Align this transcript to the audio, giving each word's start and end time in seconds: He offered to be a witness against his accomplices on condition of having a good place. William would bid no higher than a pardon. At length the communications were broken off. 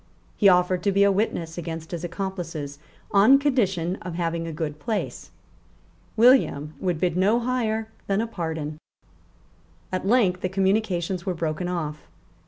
He 0.35 0.49
offered 0.49 0.81
to 0.81 0.91
be 0.91 1.03
a 1.03 1.11
witness 1.11 1.59
against 1.59 1.91
his 1.91 2.03
accomplices 2.03 2.79
on 3.11 3.37
condition 3.37 3.97
of 3.97 4.15
having 4.15 4.47
a 4.47 4.51
good 4.51 4.79
place. 4.79 5.29
William 6.17 6.73
would 6.79 6.99
bid 6.99 7.15
no 7.15 7.39
higher 7.39 7.87
than 8.07 8.19
a 8.19 8.25
pardon. 8.25 8.79
At 9.91 10.07
length 10.07 10.41
the 10.41 10.49
communications 10.49 11.27
were 11.27 11.35
broken 11.35 11.67
off. 11.67 12.07